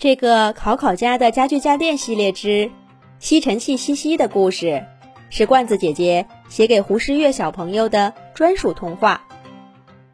[0.00, 2.70] 这个考考家的家具家电系列之
[3.18, 4.86] 吸尘器西西的故事，
[5.28, 9.26] 是罐子姐姐写给胡诗月小朋友的专属童话。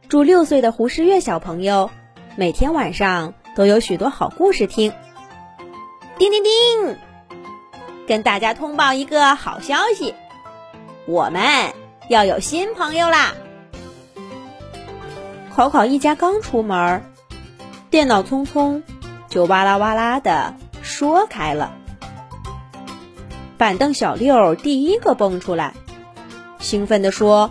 [0.08, 1.88] 祝六岁的胡诗月小朋友
[2.34, 4.92] 每天晚上都有许多好故事听。
[6.18, 6.96] 叮叮叮，
[8.08, 10.16] 跟大家通报一个好消息，
[11.06, 11.44] 我们
[12.08, 13.34] 要有新朋友啦！
[15.54, 17.05] 考考一家刚出门，
[17.88, 18.82] 电脑匆匆。
[19.37, 21.74] 就哇啦哇啦的说开了。
[23.59, 25.74] 板凳小六第一个蹦出来，
[26.59, 27.51] 兴奋地说：“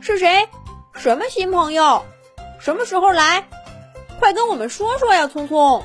[0.00, 0.48] 是谁？
[0.94, 2.04] 什么新朋友？
[2.58, 3.44] 什么时候来？
[4.18, 5.82] 快跟我们说说呀！”聪聪。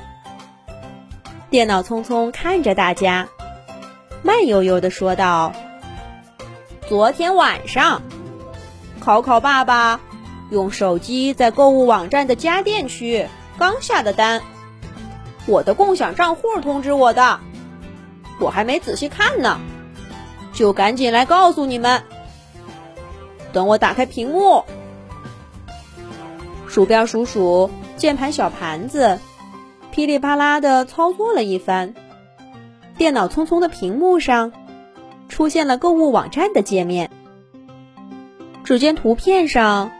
[1.50, 3.28] 电脑匆匆看着大家，
[4.22, 5.52] 慢悠悠地说道
[6.88, 8.00] ：“昨天晚上，
[9.00, 10.00] 考考爸爸
[10.50, 14.40] 用手机在购物网站的家电区刚下的单。”
[15.48, 17.40] 我的共享账户通知我的，
[18.38, 19.58] 我还没仔细看呢，
[20.52, 22.02] 就赶紧来告诉你们。
[23.50, 24.62] 等我打开屏幕，
[26.68, 29.18] 鼠标鼠鼠，键盘小盘子，
[29.90, 31.94] 噼里啪啦的操作了一番，
[32.98, 34.52] 电脑匆匆的屏幕上
[35.30, 37.10] 出现了购物网站的界面。
[38.64, 39.90] 只见图片上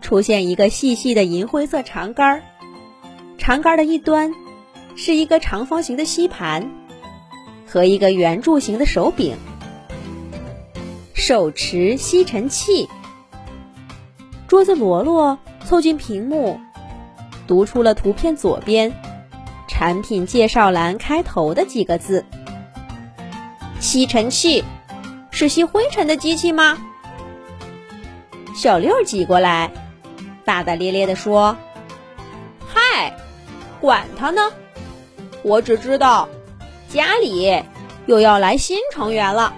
[0.00, 2.42] 出现一个细细的银灰色长杆，
[3.38, 4.34] 长杆的一端。
[5.00, 6.68] 是一个长方形的吸盘
[7.68, 9.36] 和一个圆柱形的手柄，
[11.14, 12.88] 手持吸尘器。
[14.48, 16.58] 桌子罗罗凑近屏幕，
[17.46, 18.92] 读出了图片左边
[19.68, 22.24] 产品介绍栏开头的几个字
[23.78, 24.64] ：“吸尘器
[25.30, 26.76] 是吸灰尘的机器吗？”
[28.52, 29.70] 小六挤过来，
[30.44, 31.56] 大大咧咧地说
[32.66, 33.16] ：“嗨，
[33.80, 34.42] 管他呢！”
[35.42, 36.28] 我只知道，
[36.88, 37.62] 家里
[38.06, 39.54] 又要来新成员了，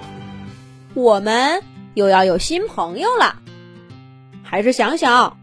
[0.94, 1.62] 我们
[1.94, 3.36] 又要有新朋友了，
[4.44, 5.38] 还是想想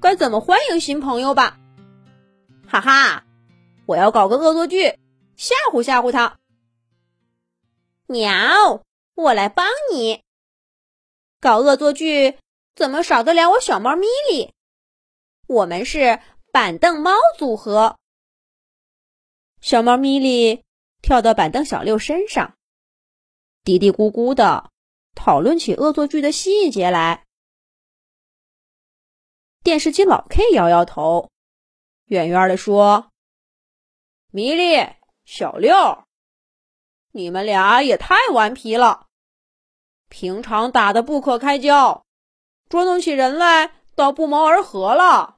[0.00, 1.58] 该怎么欢迎新朋友吧。
[2.66, 3.24] 哈哈，
[3.86, 4.98] 我要搞个恶作剧，
[5.36, 6.38] 吓唬吓唬他。
[8.06, 8.82] 喵，
[9.14, 10.22] 我来帮你
[11.40, 12.38] 搞恶作剧，
[12.74, 14.52] 怎么少得了我小猫咪咪？
[15.48, 16.20] 我们是
[16.50, 17.96] 板凳猫组合。
[19.62, 20.64] 小猫咪咪
[21.02, 22.56] 跳到板凳小六身上，
[23.62, 24.72] 嘀嘀咕咕的
[25.14, 27.24] 讨论起恶作剧的细节来。
[29.62, 31.30] 电视机老 K 摇摇头，
[32.06, 33.12] 远远的说
[34.32, 36.02] ：“咪咪，小六，
[37.12, 39.06] 你们俩也太顽皮了，
[40.08, 42.04] 平常打的不可开交，
[42.68, 45.36] 捉弄起人来倒不谋而合了。”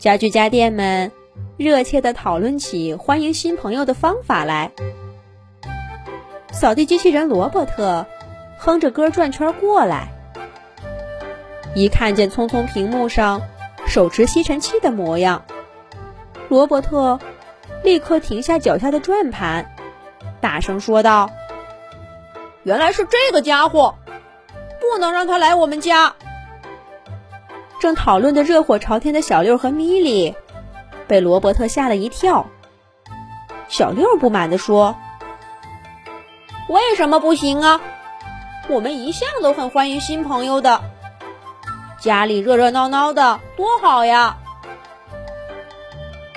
[0.00, 1.12] 家具家电们。
[1.56, 4.72] 热切地讨论起欢迎新朋友的方法来。
[6.52, 8.06] 扫地机器人罗伯特
[8.58, 10.08] 哼着歌转圈过来，
[11.74, 13.40] 一看见聪聪屏幕上
[13.86, 15.46] 手持吸尘器的模样，
[16.50, 17.18] 罗伯特
[17.82, 19.74] 立刻停下脚下的转盘，
[20.42, 21.30] 大声说道
[22.64, 23.94] ：“原来是这个家伙，
[24.78, 26.14] 不能让他来我们家！”
[27.80, 30.34] 正讨论的热火朝天的小六和米莉。
[31.06, 32.46] 被罗伯特吓了一跳，
[33.68, 34.96] 小六不满地说
[36.68, 37.80] ：“为什么不行啊？
[38.68, 40.82] 我们一向都很欢迎新朋友的，
[42.00, 44.36] 家里热热闹闹的多好呀！”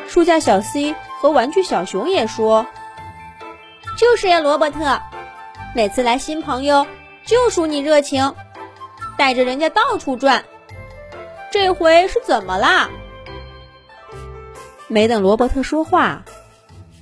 [0.08, 2.66] 书架小 C 和玩具小熊也说
[3.97, 5.02] ：“就是呀，罗伯特，
[5.75, 6.85] 每次来新朋友
[7.25, 8.35] 就数你热情，
[9.18, 10.44] 带着人家到处转，
[11.52, 12.88] 这回是怎么啦？”
[14.91, 16.23] 没等罗伯特说话，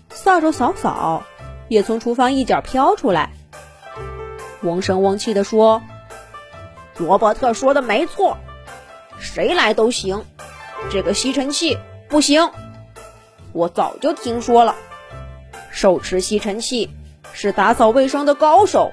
[0.10, 1.24] 扫帚扫扫
[1.70, 3.32] 也从厨房一角飘出来，
[4.62, 5.82] 嗡声嗡气地说
[7.00, 8.38] ：“罗伯特说的没错，
[9.20, 10.26] 谁来都行，
[10.92, 11.78] 这个吸尘器
[12.10, 12.52] 不行。
[13.54, 14.76] 我早就听说了，
[15.72, 16.92] 手持吸尘器
[17.32, 18.92] 是打扫卫生的高手，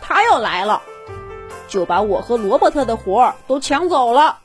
[0.00, 0.80] 他要来了，
[1.68, 4.38] 就把我和罗伯特的活儿都抢走了。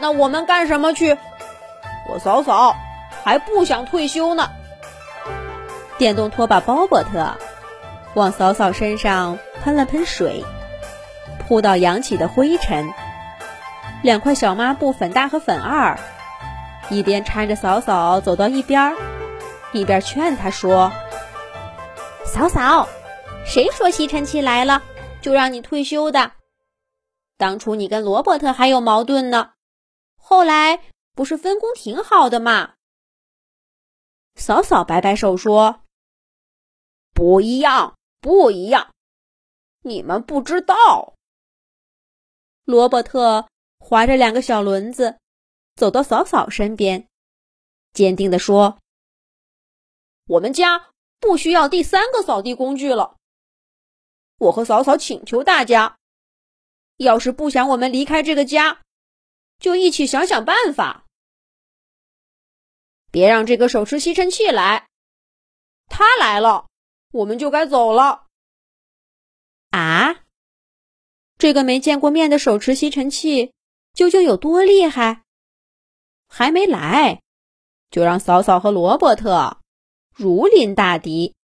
[0.00, 1.18] 那我们干什么去？”
[2.08, 2.76] 我嫂嫂
[3.24, 4.50] 还不想退休呢。
[5.96, 7.36] 电动拖把鲍伯特
[8.14, 10.44] 往嫂嫂身上喷了喷水，
[11.46, 12.92] 扑到扬起的灰尘。
[14.02, 15.98] 两块小抹布粉大和粉二
[16.90, 18.94] 一边搀着嫂嫂走到一边，
[19.72, 20.92] 一边劝他说
[22.26, 22.86] ：“嫂嫂，
[23.46, 24.82] 谁说吸尘器来了
[25.22, 26.32] 就让你退休的？
[27.38, 29.50] 当初你跟罗伯特还有矛盾呢，
[30.16, 30.80] 后来……”
[31.14, 32.74] 不是分工挺好的吗？
[34.34, 35.82] 嫂嫂摆摆手说
[37.14, 38.92] ：“不一样，不一样，
[39.82, 41.14] 你们不知道。”
[42.66, 45.20] 罗伯特划着两个小轮子，
[45.76, 47.06] 走到嫂嫂身边，
[47.92, 48.78] 坚定地说
[50.26, 50.90] ：“我们家
[51.20, 53.16] 不需要第三个扫地工具了。
[54.38, 55.96] 我和嫂嫂请求大家，
[56.96, 58.82] 要是不想我们离开这个家，
[59.60, 61.02] 就一起想想办法。”
[63.14, 64.88] 别让这个手持吸尘器来，
[65.86, 66.66] 他来了，
[67.12, 68.26] 我们就该走了。
[69.70, 70.24] 啊，
[71.38, 73.52] 这个没见过面的手持吸尘器
[73.92, 75.22] 究竟有多厉害？
[76.26, 77.22] 还没来，
[77.88, 79.60] 就让嫂嫂和罗伯特
[80.12, 81.36] 如临大敌。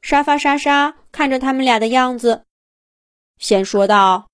[0.00, 2.46] 沙发莎莎看着他们俩的样子，
[3.36, 4.30] 先说道：“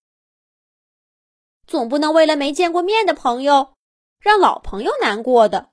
[1.67, 3.75] 总不能为了没见过面的朋友。”
[4.21, 5.73] 让老朋友难过的，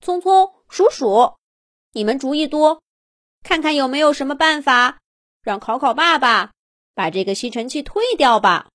[0.00, 1.36] 聪聪、鼠鼠，
[1.90, 2.80] 你们主意多，
[3.42, 5.00] 看看有没有什么办法
[5.42, 6.52] 让考考爸爸
[6.94, 8.70] 把这个吸尘器退掉吧。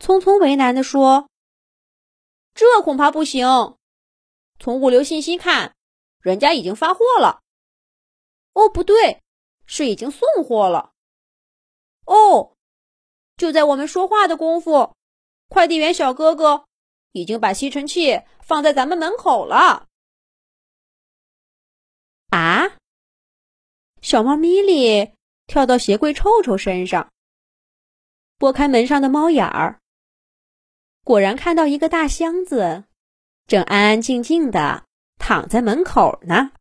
[0.00, 1.28] 聪聪为难的说
[2.52, 3.76] ：“这恐怕不行。
[4.58, 5.76] 从物流信息看，
[6.20, 7.42] 人家已经发货了。
[8.54, 9.22] 哦，不对，
[9.66, 10.92] 是已经送货了。
[12.06, 12.56] 哦，
[13.36, 14.96] 就在我们说话的功夫。”
[15.50, 16.64] 快递员小哥哥
[17.12, 19.88] 已经把吸尘器放在咱们门口了。
[22.30, 22.78] 啊！
[24.00, 25.12] 小猫咪咪
[25.46, 27.12] 跳到鞋柜臭臭身上，
[28.38, 29.80] 拨开门上的猫眼儿，
[31.04, 32.84] 果然看到一个大箱子，
[33.48, 34.86] 正安安静静的
[35.18, 36.52] 躺在门口呢。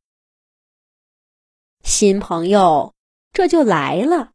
[1.84, 2.94] 新朋友
[3.32, 4.32] 这就来了，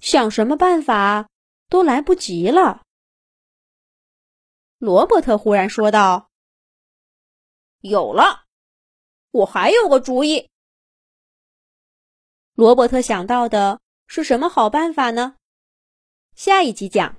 [0.00, 1.28] 想什么办法
[1.70, 2.82] 都来不及了。
[4.86, 6.30] 罗伯特忽然说道
[7.82, 8.44] ：“有了，
[9.32, 10.48] 我还有个主意。”
[12.54, 15.38] 罗伯特想到的是什么好办法呢？
[16.36, 17.12] 下一集讲。